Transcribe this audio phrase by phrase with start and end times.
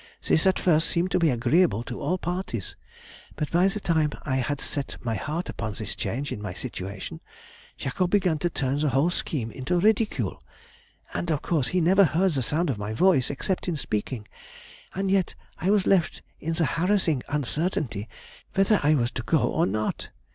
[0.23, 2.75] This at first seemed to be agreeable to all parties,
[3.35, 7.21] but by the time I had set my heart upon this change in my situation,
[7.77, 10.41] Jacob began to turn the whole scheme into ridicule,
[11.13, 14.27] and, of course, he never heard the sound of my voice except in speaking,
[14.95, 18.09] and yet I was left in the harassing uncertainty
[18.55, 20.09] whether I was to go or not.